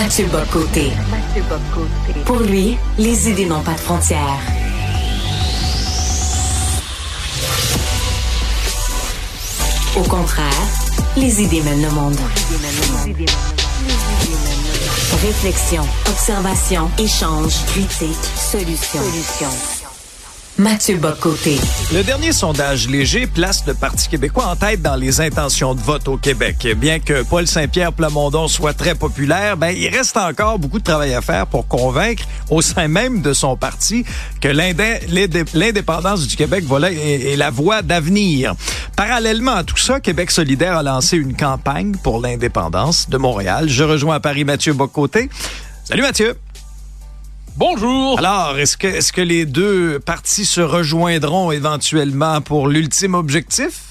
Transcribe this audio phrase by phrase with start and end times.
[0.00, 0.92] Mathieu Bocoté.
[2.24, 4.38] Pour lui, les idées n'ont pas de frontières.
[9.96, 10.62] Au contraire,
[11.16, 12.16] les idées mènent le monde.
[15.20, 19.02] Réflexion, observation, échange, critique, solution.
[20.58, 21.56] Mathieu Bocoté.
[21.94, 26.08] Le dernier sondage léger place le Parti québécois en tête dans les intentions de vote
[26.08, 26.66] au Québec.
[26.76, 31.14] Bien que Paul Saint-Pierre Plamondon soit très populaire, ben, il reste encore beaucoup de travail
[31.14, 34.04] à faire pour convaincre au sein même de son parti
[34.40, 38.56] que l'indépendance du Québec voilà, est, la voie d'avenir.
[38.96, 43.68] Parallèlement à tout ça, Québec solidaire a lancé une campagne pour l'indépendance de Montréal.
[43.68, 45.30] Je rejoins à Paris Mathieu Bocoté.
[45.84, 46.34] Salut Mathieu.
[47.58, 48.20] Bonjour.
[48.20, 53.87] Alors, est-ce que, est-ce que les deux partis se rejoindront éventuellement pour l'ultime objectif?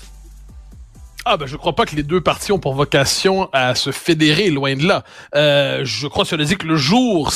[1.29, 4.49] Ah ben je crois pas que les deux partis ont pour vocation à se fédérer,
[4.49, 5.03] loin de là.
[5.35, 7.33] Euh, je crois cela dit que le jour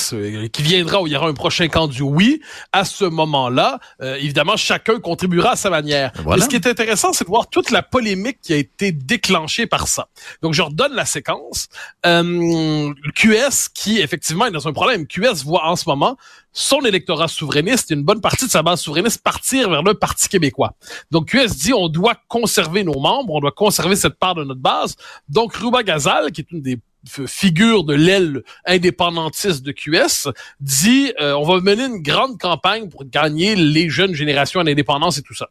[0.54, 4.56] qui viendra où il y aura un prochain candidat oui, à ce moment-là, euh, évidemment,
[4.56, 6.14] chacun contribuera à sa manière.
[6.26, 9.68] Mais ce qui est intéressant, c'est de voir toute la polémique qui a été déclenchée
[9.68, 10.08] par ça.
[10.42, 11.68] Donc je redonne la séquence.
[12.06, 15.06] Euh, QS qui effectivement est dans un problème.
[15.06, 16.16] QS voit en ce moment
[16.54, 20.30] son électorat souverainiste et une bonne partie de sa base souverainiste partir vers le Parti
[20.30, 20.74] québécois.
[21.12, 24.62] Donc QS dit on doit conserver nos membres, on doit conserver cette part de notre
[24.62, 24.96] base.
[25.30, 26.80] Donc Ruba Gazal, qui est une des
[27.26, 30.30] figures de l'aile indépendantiste de QS,
[30.60, 35.18] dit euh, on va mener une grande campagne pour gagner les jeunes générations à l'indépendance
[35.18, 35.50] et tout ça.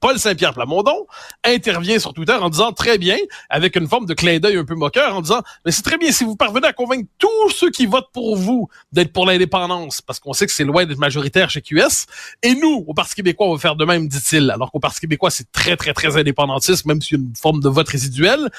[0.00, 1.06] Paul Saint-Pierre Plamondon
[1.44, 3.16] intervient sur Twitter en disant très bien,
[3.48, 6.10] avec une forme de clin d'œil un peu moqueur, en disant mais c'est très bien
[6.12, 10.18] si vous parvenez à convaincre tous ceux qui votent pour vous d'être pour l'indépendance, parce
[10.18, 12.06] qu'on sait que c'est loin d'être majoritaire chez QS,
[12.42, 15.30] et nous, au Parti québécois, on va faire de même, dit-il, alors qu'au Parti québécois,
[15.30, 18.50] c'est très, très, très indépendantiste, même s'il y a une forme de vote résiduel,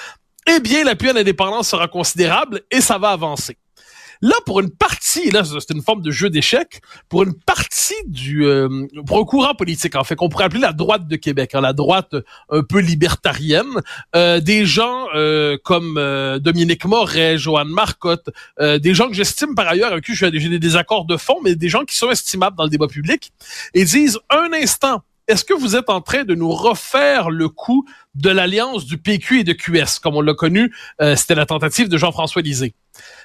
[0.49, 3.57] eh bien, l'appui à l'indépendance sera considérable et ça va avancer.
[4.21, 8.45] Là, pour une partie, là, c'est une forme de jeu d'échecs, pour une partie du,
[8.45, 11.61] euh, pour un courant politique, en fait, qu'on pourrait appeler la droite de Québec, hein,
[11.61, 12.15] la droite
[12.49, 13.81] un peu libertarienne,
[14.15, 18.29] euh, des gens euh, comme euh, Dominique Moret, Joanne Marcotte,
[18.59, 21.55] euh, des gens que j'estime par ailleurs avec qui j'ai des désaccords de fond, mais
[21.55, 23.31] des gens qui sont estimables dans le débat public,
[23.73, 27.85] et disent un instant, est-ce que vous êtes en train de nous refaire le coup
[28.15, 30.73] de l'alliance du PQ et de QS, comme on l'a connu,
[31.15, 32.73] c'était la tentative de Jean-François Lisée.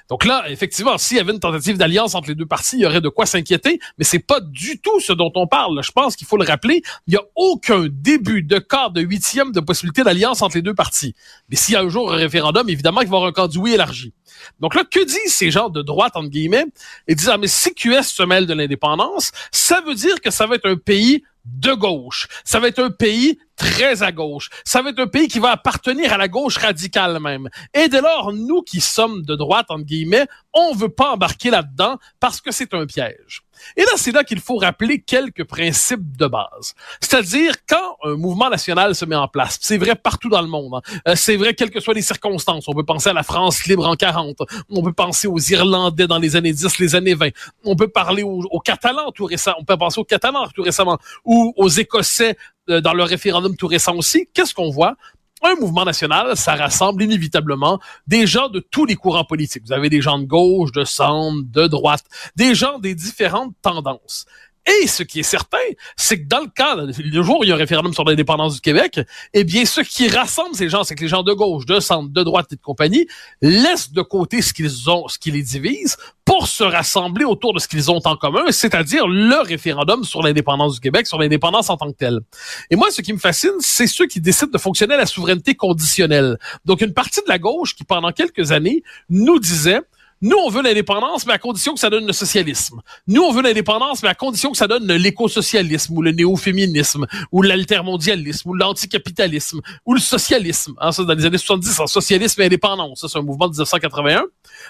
[0.09, 2.85] Donc là, effectivement, s'il y avait une tentative d'alliance entre les deux parties, il y
[2.85, 5.81] aurait de quoi s'inquiéter, mais c'est pas du tout ce dont on parle.
[5.81, 6.83] Je pense qu'il faut le rappeler.
[7.07, 10.75] Il n'y a aucun début de quart de huitième de possibilité d'alliance entre les deux
[10.75, 11.15] parties.
[11.49, 13.61] Mais s'il y a un jour un référendum, évidemment qu'il va y avoir un candidat
[13.63, 14.13] oui élargi.
[14.59, 16.65] Donc là, que disent ces gens de droite, entre guillemets?
[17.07, 20.45] Ils disent, ah, mais si QS se mêle de l'indépendance, ça veut dire que ça
[20.45, 22.27] va être un pays de gauche.
[22.43, 24.49] Ça va être un pays très à gauche.
[24.63, 27.49] Ça va être un pays qui va appartenir à la gauche radicale même.
[27.73, 31.97] Et dès lors, nous qui sommes de droite, entre guillemets, on veut pas embarquer là-dedans
[32.19, 33.43] parce que c'est un piège.
[33.77, 36.73] Et là, c'est là qu'il faut rappeler quelques principes de base.
[37.01, 40.75] C'est-à-dire, quand un mouvement national se met en place, c'est vrai partout dans le monde,
[40.75, 43.65] hein, euh, c'est vrai quelles que soient les circonstances, on peut penser à la France
[43.65, 44.37] libre en 40,
[44.69, 47.29] on peut penser aux Irlandais dans les années 10, les années 20,
[47.63, 50.97] on peut parler aux, aux Catalans tout récemment, on peut penser aux Catalans tout récemment,
[51.25, 52.37] ou aux Écossais
[52.69, 54.95] euh, dans le référendum tout récent aussi, qu'est-ce qu'on voit?
[55.43, 59.63] Un mouvement national, ça rassemble inévitablement des gens de tous les courants politiques.
[59.65, 62.05] Vous avez des gens de gauche, de centre, de droite,
[62.35, 64.25] des gens des différentes tendances.
[64.65, 65.57] Et ce qui est certain,
[65.97, 68.55] c'est que dans le cas, le jour où il y a un référendum sur l'indépendance
[68.55, 69.01] du Québec,
[69.33, 72.09] eh bien, ce qui rassemble ces gens, c'est que les gens de gauche, de centre,
[72.09, 73.05] de droite et de compagnie
[73.41, 77.59] laissent de côté ce qu'ils ont, ce qui les divise, pour se rassembler autour de
[77.59, 81.75] ce qu'ils ont en commun, c'est-à-dire le référendum sur l'indépendance du Québec, sur l'indépendance en
[81.75, 82.21] tant que telle.
[82.69, 85.55] Et moi, ce qui me fascine, c'est ceux qui décident de fonctionner à la souveraineté
[85.55, 86.37] conditionnelle.
[86.63, 89.81] Donc, une partie de la gauche qui, pendant quelques années, nous disait
[90.23, 92.81] nous, on veut l'indépendance, mais à condition que ça donne le socialisme.
[93.07, 97.41] Nous, on veut l'indépendance, mais à condition que ça donne l'écosocialisme, ou le néo-féminisme, ou
[97.41, 100.75] l'altermondialisme, ou l'anticapitalisme, ou le socialisme.
[100.79, 103.01] Hein, ça, dans les années 70, en socialisme et indépendance.
[103.01, 104.23] Ça, c'est un mouvement de 1981.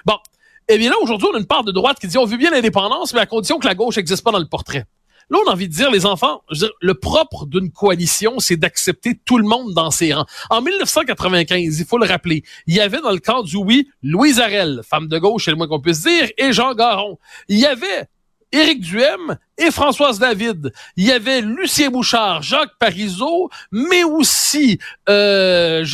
[0.06, 0.16] Bon.
[0.70, 2.50] Eh bien là, aujourd'hui, on a une part de droite qui dit on veut bien
[2.50, 4.86] l'indépendance, mais à condition que la gauche n'existe pas dans le portrait.
[5.34, 6.44] Là, on a envie de dire, les enfants,
[6.80, 10.28] le propre d'une coalition, c'est d'accepter tout le monde dans ses rangs.
[10.52, 14.40] En 1995, il faut le rappeler, il y avait dans le camp du oui Louise
[14.40, 17.18] Arel, femme de gauche, c'est le moins qu'on puisse dire, et Jean Garon.
[17.48, 18.08] Il y avait
[18.52, 20.74] Éric Duhem et Françoise David.
[20.98, 24.80] Il y avait Lucien Bouchard, Jacques Parizeau, mais aussi
[25.10, 25.86] euh,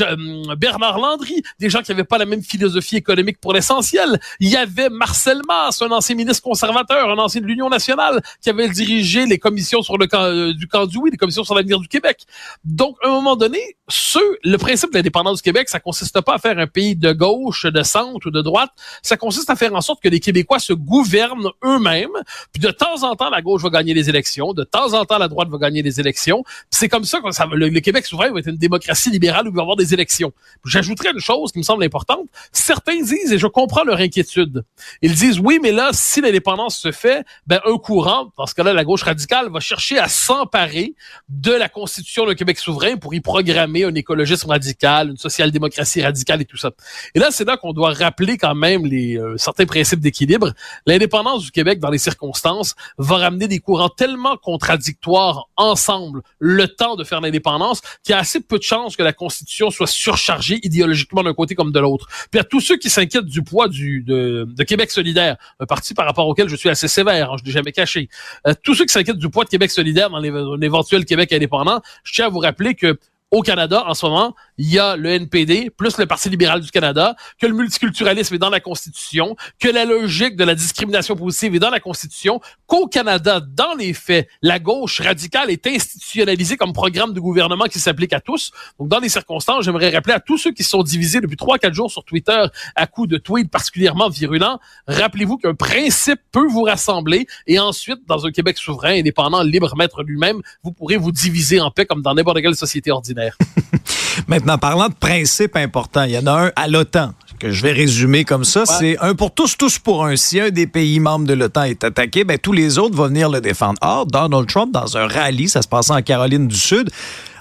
[0.58, 4.20] Bernard Landry, des gens qui n'avaient pas la même philosophie économique pour l'essentiel.
[4.40, 8.50] Il y avait Marcel Mass, un ancien ministre conservateur, un ancien de l'Union nationale, qui
[8.50, 11.56] avait dirigé les commissions sur le camp euh, du camp du oui, les commissions sur
[11.56, 12.26] l'avenir du Québec.
[12.64, 16.36] Donc, à un moment donné, ce, le principe de l'indépendance du Québec, ça consiste pas
[16.36, 18.70] à faire un pays de gauche, de centre ou de droite.
[19.02, 22.10] Ça consiste à faire en sorte que les Québécois se gouvernent eux-mêmes.
[22.54, 24.54] Puis de temps en temps, va gagner les élections.
[24.54, 26.44] De temps en temps, la droite va gagner les élections.
[26.70, 29.52] C'est comme ça que ça, le, le, Québec souverain va être une démocratie libérale où
[29.52, 30.32] il va y avoir des élections.
[30.66, 32.28] J'ajouterais une chose qui me semble importante.
[32.52, 34.64] Certains disent, et je comprends leur inquiétude,
[35.02, 38.74] ils disent, oui, mais là, si l'indépendance se fait, ben, un courant, dans ce cas-là,
[38.74, 40.94] la gauche radicale, va chercher à s'emparer
[41.30, 46.42] de la Constitution d'un Québec souverain pour y programmer un écologisme radical, une social-démocratie radicale
[46.42, 46.72] et tout ça.
[47.16, 50.54] Et là, c'est là qu'on doit rappeler quand même les euh, certains principes d'équilibre.
[50.86, 56.96] L'indépendance du Québec, dans les circonstances, va ramener des courants tellement contradictoires ensemble le temps
[56.96, 60.60] de faire l'indépendance qu'il y a assez peu de chances que la Constitution soit surchargée
[60.64, 62.08] idéologiquement d'un côté comme de l'autre.
[62.32, 66.28] Puis à tous ceux qui s'inquiètent du poids de, Québec solidaire, un parti par rapport
[66.28, 68.10] auquel je suis assez sévère, hein, je ne l'ai jamais caché,
[68.48, 71.82] euh, tous ceux qui s'inquiètent du poids de Québec solidaire dans un éventuel Québec indépendant,
[72.04, 72.98] je tiens à vous rappeler que
[73.32, 76.72] au Canada, en ce moment, il y a le NPD plus le Parti libéral du
[76.72, 81.56] Canada, que le multiculturalisme est dans la Constitution, que la logique de la discrimination positive
[81.56, 86.74] est dans la Constitution, qu'au Canada, dans les faits, la gauche radicale est institutionnalisée comme
[86.74, 88.52] programme de gouvernement qui s'applique à tous.
[88.80, 91.76] Donc, dans les circonstances, j'aimerais rappeler à tous ceux qui sont divisés depuis trois, quatre
[91.76, 92.44] jours sur Twitter
[92.76, 98.26] à coups de tweets particulièrement virulents, rappelez-vous qu'un principe peut vous rassembler et ensuite, dans
[98.26, 102.16] un Québec souverain, indépendant, libre, maître lui-même, vous pourrez vous diviser en paix comme dans
[102.16, 103.19] n'importe quelle société ordinaire.
[104.28, 107.72] Maintenant, parlant de principes importants, il y en a un à l'OTAN que je vais
[107.72, 110.18] résumer comme ça, c'est un pour tous, tous pour un.
[110.18, 113.30] Si un des pays membres de l'OTAN est attaqué, ben, tous les autres vont venir
[113.30, 113.80] le défendre.
[113.82, 116.92] Or, Donald Trump, dans un rallye, ça se passait en Caroline du Sud,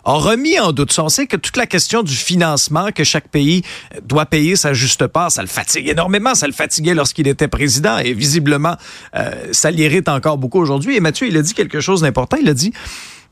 [0.05, 1.05] a remis en doute ça.
[1.05, 3.63] On sait que toute la question du financement, que chaque pays
[4.05, 6.35] doit payer sa juste part, ça le fatigue énormément.
[6.35, 8.77] Ça le fatiguait lorsqu'il était président et visiblement,
[9.17, 10.97] euh, ça l'irrite encore beaucoup aujourd'hui.
[10.97, 12.39] Et Mathieu, il a dit quelque chose d'important.
[12.41, 12.73] Il a dit,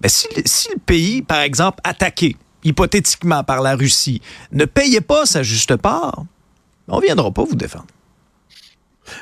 [0.00, 0.28] ben, si,
[0.72, 4.20] le pays, par exemple, attaqué, hypothétiquement par la Russie,
[4.52, 6.25] ne payait pas sa juste part,
[6.88, 7.87] on ne viendra pas vous défendre.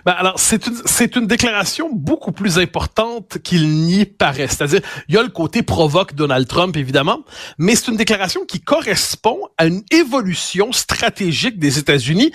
[0.05, 4.49] Ben alors, c'est une, déclaration beaucoup plus importante qu'il n'y paraît.
[4.49, 7.21] C'est-à-dire, il y a le côté provoque Donald Trump, évidemment,
[7.59, 12.33] mais c'est une déclaration qui correspond à une évolution stratégique des États-Unis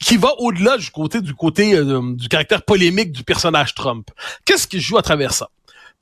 [0.00, 1.34] qui va au-delà du côté, du
[1.74, 4.08] euh, du caractère polémique du personnage Trump.
[4.44, 5.48] Qu'est-ce qui joue à travers ça?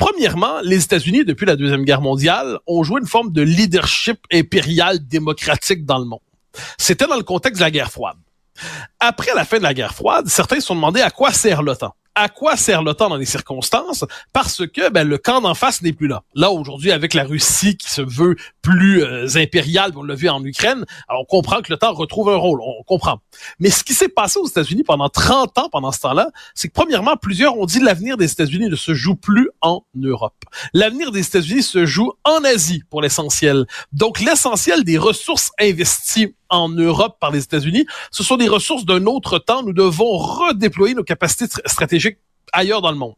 [0.01, 5.07] Premièrement, les États-Unis, depuis la Deuxième Guerre mondiale, ont joué une forme de leadership impérial
[5.07, 6.21] démocratique dans le monde.
[6.79, 8.17] C'était dans le contexte de la guerre froide.
[8.99, 11.95] Après la fin de la guerre froide, certains se sont demandé à quoi sert l'OTAN
[12.15, 14.05] à quoi sert l'OTAN dans les circonstances?
[14.33, 16.23] Parce que ben, le camp d'en face n'est plus là.
[16.35, 20.45] Là aujourd'hui avec la Russie qui se veut plus euh, impériale, on l'a vu en
[20.45, 23.21] Ukraine, alors on comprend que l'OTAN retrouve un rôle, on, comprend.
[23.59, 26.75] Mais ce qui s'est passé aux États-Unis pendant 30 ans pendant ce temps-là, c'est que
[26.75, 30.35] premièrement plusieurs ont dit l'avenir des États-Unis ne se joue plus en Europe.
[30.75, 33.67] L'avenir des États-Unis se joue en Asie pour l'essentiel.
[33.93, 39.07] Donc l'essentiel des ressources investies en Europe par les États-Unis, ce sont des ressources d'un
[39.07, 39.63] autre temps.
[39.63, 42.19] Nous devons redéployer nos capacités stratégiques
[42.53, 43.15] ailleurs dans le monde.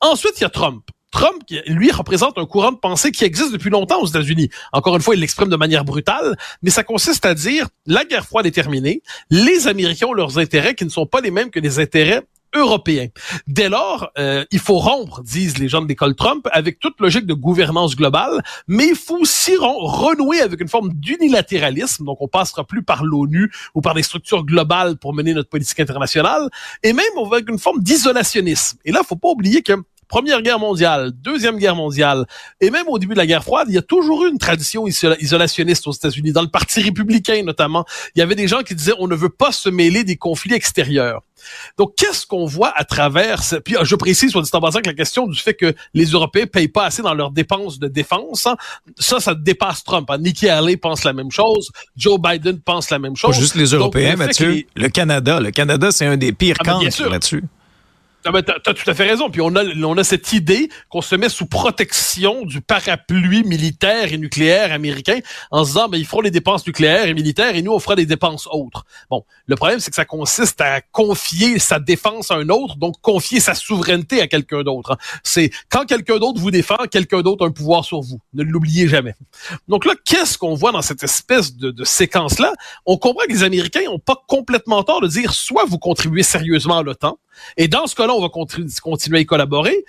[0.00, 0.84] Ensuite, il y a Trump.
[1.10, 4.50] Trump, lui, représente un courant de pensée qui existe depuis longtemps aux États-Unis.
[4.72, 8.26] Encore une fois, il l'exprime de manière brutale, mais ça consiste à dire la guerre
[8.26, 11.60] froide est terminée, les Américains ont leurs intérêts qui ne sont pas les mêmes que
[11.60, 13.08] les intérêts européen.
[13.46, 17.26] Dès lors, euh, il faut rompre, disent les gens de l'école Trump, avec toute logique
[17.26, 22.64] de gouvernance globale, mais il faut aussi renouer avec une forme d'unilatéralisme, donc on passera
[22.64, 26.48] plus par l'ONU ou par des structures globales pour mener notre politique internationale,
[26.82, 28.78] et même avec une forme d'isolationnisme.
[28.84, 29.72] Et là, faut pas oublier que
[30.08, 32.26] Première guerre mondiale, Deuxième guerre mondiale,
[32.60, 34.86] et même au début de la guerre froide, il y a toujours eu une tradition
[34.86, 36.32] isolationniste aux États-Unis.
[36.32, 37.84] Dans le Parti républicain notamment,
[38.14, 40.54] il y avait des gens qui disaient on ne veut pas se mêler des conflits
[40.54, 41.22] extérieurs.
[41.76, 43.42] Donc, qu'est-ce qu'on voit à travers...
[43.42, 43.56] Ce...
[43.56, 46.46] Puis, je précise, soit dit en passant, que la question du fait que les Européens
[46.46, 48.56] payent pas assez dans leurs dépenses de défense, hein,
[48.98, 50.10] ça, ça dépasse Trump.
[50.10, 50.18] Hein.
[50.18, 53.30] Nikki Haley pense la même chose, Joe Biden pense la même chose.
[53.30, 54.64] Pas juste les Européens, Mathieu.
[54.74, 57.44] Le Canada, le Canada, c'est un des pires ah, camps là-dessus.
[58.24, 59.30] Tu as, tout à fait raison.
[59.30, 64.12] Puis on a, on a cette idée qu'on se met sous protection du parapluie militaire
[64.12, 65.20] et nucléaire américain
[65.50, 67.94] en se disant, ben, ils feront les dépenses nucléaires et militaires et nous, on fera
[67.94, 68.84] des dépenses autres.
[69.08, 73.00] Bon, le problème, c'est que ça consiste à confier sa défense à un autre, donc
[73.00, 74.92] confier sa souveraineté à quelqu'un d'autre.
[74.92, 75.18] Hein.
[75.22, 78.20] C'est quand quelqu'un d'autre vous défend, quelqu'un d'autre a un pouvoir sur vous.
[78.34, 79.14] Ne l'oubliez jamais.
[79.68, 82.52] Donc là, qu'est-ce qu'on voit dans cette espèce de, de séquence-là?
[82.84, 86.78] On comprend que les Américains n'ont pas complètement tort de dire, soit vous contribuez sérieusement
[86.78, 87.18] à l'OTAN,
[87.56, 89.84] et dans ce on va continuer à y collaborer.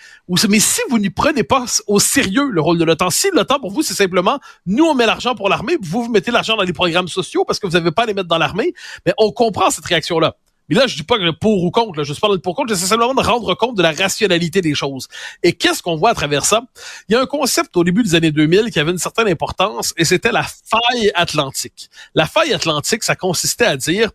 [0.47, 3.71] Mais si vous n'y prenez pas au sérieux le rôle de l'OTAN, si l'OTAN pour
[3.71, 6.73] vous, c'est simplement, nous, on met l'argent pour l'armée, vous, vous mettez l'argent dans les
[6.73, 8.73] programmes sociaux parce que vous n'avez pas à les mettre dans l'armée,
[9.05, 10.35] mais on comprend cette réaction-là.
[10.69, 12.69] Mais là, je dis pas que pour ou contre, là, je parle de pour contre,
[12.69, 15.07] j'essaie simplement de rendre compte de la rationalité des choses.
[15.41, 16.61] Et qu'est-ce qu'on voit à travers ça?
[17.07, 19.93] Il y a un concept au début des années 2000 qui avait une certaine importance
[19.97, 21.89] et c'était la faille atlantique.
[22.13, 24.11] La faille atlantique, ça consistait à dire,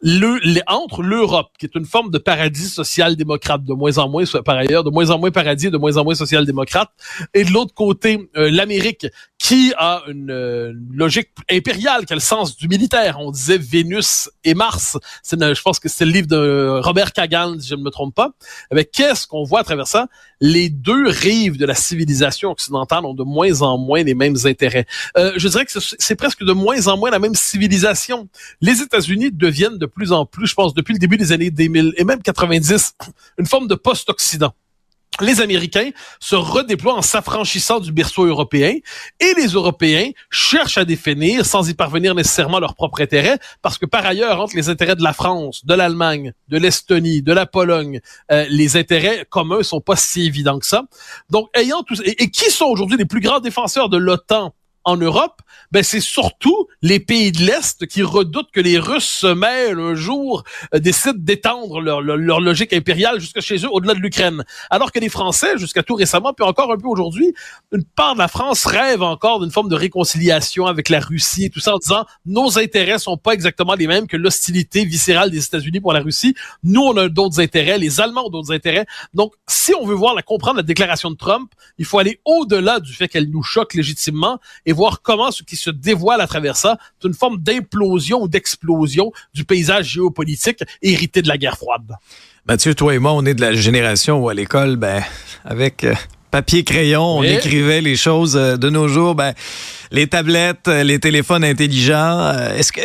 [0.00, 4.56] le, entre l'Europe, qui est une forme de paradis social-démocrate, de moins en moins, par
[4.56, 6.90] ailleurs, de moins en moins paradis, de moins en moins social-démocrate,
[7.34, 9.06] et de l'autre côté, euh, l'Amérique,
[9.38, 13.18] qui a une, euh, logique impériale, qui a le sens du militaire.
[13.20, 14.98] On disait Vénus et Mars.
[15.22, 18.14] C'est, je pense que c'est le livre de Robert Kagan, si je ne me trompe
[18.14, 18.32] pas.
[18.72, 20.08] Mais qu'est-ce qu'on voit à travers ça?
[20.40, 24.86] Les deux rives de la civilisation occidentale ont de moins en moins les mêmes intérêts.
[25.16, 28.28] Euh, je dirais que c'est presque de moins en moins la même civilisation.
[28.60, 31.94] Les États-Unis deviennent de plus en plus, je pense, depuis le début des années 2000
[31.96, 32.94] et même 90,
[33.38, 34.52] une forme de post-Occident
[35.20, 38.74] les Américains se redéploient en s'affranchissant du berceau européen
[39.20, 43.86] et les Européens cherchent à définir, sans y parvenir nécessairement leur propre intérêt, parce que
[43.86, 48.00] par ailleurs, entre les intérêts de la France, de l'Allemagne, de l'Estonie, de la Pologne,
[48.32, 50.82] euh, les intérêts communs sont pas si évidents que ça.
[51.30, 54.52] Donc, ayant tous et qui sont aujourd'hui les plus grands défenseurs de l'OTAN
[54.86, 59.26] en Europe, ben c'est surtout les pays de l'Est qui redoutent que les Russes se
[59.26, 63.98] mêlent un jour, euh, décident d'étendre leur, leur, logique impériale jusqu'à chez eux, au-delà de
[63.98, 64.44] l'Ukraine.
[64.70, 67.34] Alors que les Français, jusqu'à tout récemment, puis encore un peu aujourd'hui,
[67.72, 71.50] une part de la France rêve encore d'une forme de réconciliation avec la Russie et
[71.50, 75.44] tout ça en disant nos intérêts sont pas exactement les mêmes que l'hostilité viscérale des
[75.44, 76.34] États-Unis pour la Russie.
[76.62, 78.86] Nous, on a d'autres intérêts, les Allemands ont d'autres intérêts.
[79.14, 82.78] Donc, si on veut voir la comprendre la déclaration de Trump, il faut aller au-delà
[82.78, 86.56] du fait qu'elle nous choque légitimement et voir comment ce qui se dévoile à travers
[86.56, 91.96] ça, c'est une forme d'implosion ou d'explosion du paysage géopolitique hérité de la guerre froide.
[92.46, 95.02] Mathieu, toi et moi, on est de la génération où à l'école, ben,
[95.44, 95.94] avec euh,
[96.30, 99.16] papier crayon, on écrivait les choses euh, de nos jours.
[99.16, 99.34] Ben,
[99.90, 102.32] les tablettes, euh, les téléphones intelligents.
[102.56, 102.80] Est-ce que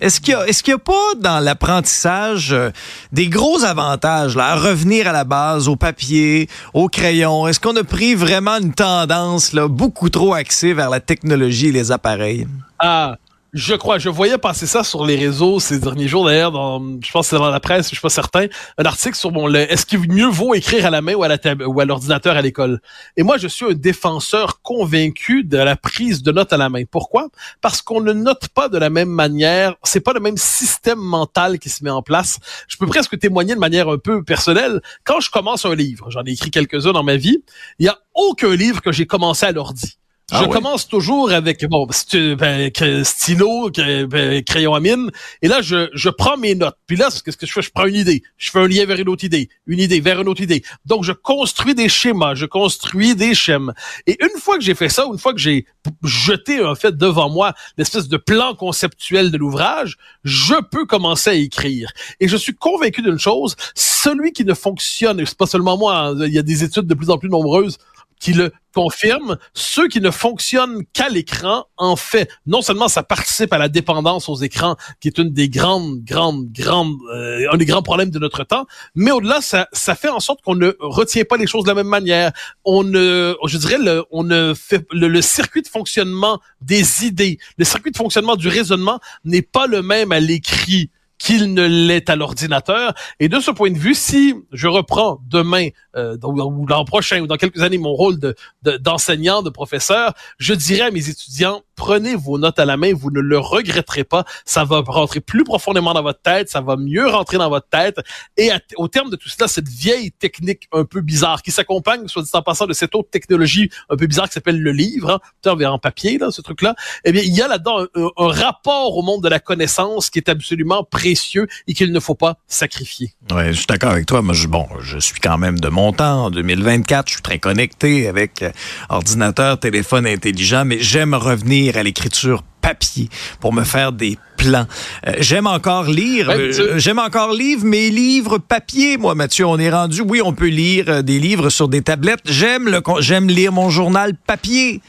[0.00, 2.70] est-ce qu'il n'y a, pas dans l'apprentissage euh,
[3.12, 7.46] des gros avantages à revenir à la base, au papier, au crayon?
[7.46, 11.72] Est-ce qu'on a pris vraiment une tendance là, beaucoup trop axée vers la technologie et
[11.72, 12.46] les appareils?
[12.78, 13.16] Ah,
[13.54, 17.26] je crois, je voyais passer ça sur les réseaux ces derniers jours d'ailleurs, je pense
[17.26, 18.46] que c'est dans la presse, je suis pas certain,
[18.78, 21.38] un article sur mon est-ce qu'il mieux vaut écrire à la main ou à la
[21.66, 22.80] ou à l'ordinateur à l'école?
[23.16, 26.82] Et moi, je suis un défenseur convaincu de la prise de notes à la main.
[26.90, 27.28] Pourquoi?
[27.60, 31.60] Parce qu'on ne note pas de la même manière, c'est pas le même système mental
[31.60, 32.40] qui se met en place.
[32.66, 34.80] Je peux presque témoigner de manière un peu personnelle.
[35.04, 37.38] Quand je commence un livre, j'en ai écrit quelques-uns dans ma vie,
[37.78, 39.98] il y a aucun livre que j'ai commencé à l'ordi.
[40.30, 42.70] Ah je commence toujours avec bon ben,
[43.04, 45.10] stylo, ben, crayon à mine,
[45.42, 46.78] et là je, je prends mes notes.
[46.86, 47.60] Puis là, qu'est-ce que je fais?
[47.60, 50.20] Je prends une idée, je fais un lien vers une autre idée, une idée vers
[50.22, 50.64] une autre idée.
[50.86, 53.74] Donc je construis des schémas, je construis des schèmes.
[54.06, 55.66] Et une fois que j'ai fait ça, une fois que j'ai
[56.02, 61.34] jeté en fait devant moi l'espèce de plan conceptuel de l'ouvrage, je peux commencer à
[61.34, 61.90] écrire.
[62.20, 66.14] Et je suis convaincu d'une chose celui qui ne fonctionne, c'est pas seulement moi, hein,
[66.26, 67.78] il y a des études de plus en plus nombreuses
[68.24, 73.52] qui le confirme, ceux qui ne fonctionnent qu'à l'écran, en fait, non seulement ça participe
[73.52, 77.66] à la dépendance aux écrans, qui est une des grandes, grandes, grandes, euh, un des
[77.66, 78.64] grands problèmes de notre temps,
[78.94, 81.74] mais au-delà, ça, ça fait en sorte qu'on ne retient pas les choses de la
[81.74, 82.32] même manière.
[82.64, 83.76] On ne, je dirais,
[84.10, 89.00] on ne fait le, circuit de fonctionnement des idées, le circuit de fonctionnement du raisonnement
[89.26, 90.88] n'est pas le même à l'écrit
[91.24, 92.92] qu'il ne l'est à l'ordinateur.
[93.18, 97.26] Et de ce point de vue, si je reprends demain euh, ou l'an prochain ou
[97.26, 102.14] dans quelques années mon rôle de, d'enseignant, de, professeur, je dirais à mes étudiants, prenez
[102.14, 105.94] vos notes à la main, vous ne le regretterez pas, ça va rentrer plus profondément
[105.94, 107.96] dans votre tête, ça va mieux rentrer dans votre tête.
[108.36, 112.22] Et au terme de tout cela, cette vieille technique un peu bizarre qui s'accompagne, soit
[112.22, 115.64] dit en passant, de cette autre technologie un peu bizarre qui s'appelle le livre, hein,
[115.64, 119.22] en papier, là, ce truc-là, eh bien, il y a là-dedans un, rapport au monde
[119.22, 123.14] de la connaissance qui est absolument précis et qu'il ne faut pas sacrifier.
[123.32, 124.22] Oui, je suis d'accord avec toi.
[124.22, 126.24] Moi, bon, je suis quand même de mon temps.
[126.24, 128.50] En 2024, je suis très connecté avec euh,
[128.88, 133.08] ordinateur, téléphone intelligent, mais j'aime revenir à l'écriture papier
[133.40, 134.66] pour me faire des plans.
[135.06, 139.46] Euh, j'aime encore lire, euh, j'aime encore lire mes livres papier, moi, Mathieu.
[139.46, 142.20] On est rendu, oui, on peut lire euh, des livres sur des tablettes.
[142.24, 144.80] J'aime le, j'aime lire mon journal papier.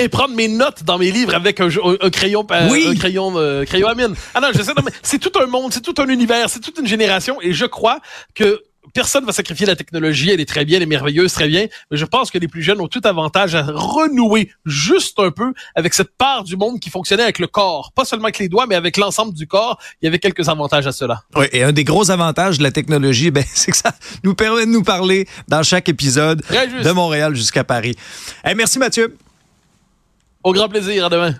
[0.00, 2.86] Et prendre mes notes dans mes livres avec un, jeu- un- un crayon, Oui.
[2.88, 4.14] un crayon, euh, crayon à mine.
[4.34, 6.86] Ah non, je sais, c'est tout un monde, c'est tout un univers, c'est toute une
[6.86, 8.00] génération, et je crois
[8.34, 8.62] que
[8.94, 10.30] personne va sacrifier la technologie.
[10.30, 11.66] Elle est très bien, elle est merveilleuse, très bien.
[11.90, 15.52] Mais je pense que les plus jeunes ont tout avantage à renouer juste un peu
[15.74, 18.66] avec cette part du monde qui fonctionnait avec le corps, pas seulement avec les doigts,
[18.66, 19.78] mais avec l'ensemble du corps.
[20.00, 21.22] Il y avait quelques avantages à cela.
[21.36, 23.92] Oui, et un des gros avantages de la technologie, ben, c'est que ça
[24.24, 27.96] nous permet de nous parler dans chaque épisode de Montréal jusqu'à Paris.
[28.56, 29.16] Merci Mathieu.
[30.44, 31.34] Au grand plaisir, à demain.